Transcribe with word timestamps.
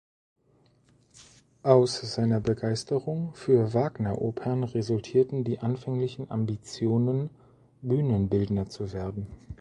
Aus 1.61 1.99
seiner 2.15 2.39
Begeisterung 2.39 3.35
für 3.35 3.75
Wagneropern 3.75 4.63
resultierten 4.63 5.43
die 5.43 5.59
anfänglichen 5.59 6.31
Ambitionen 6.31 7.29
Bühnenbildner 7.83 8.67
zu 8.67 8.93
werden. 8.93 9.27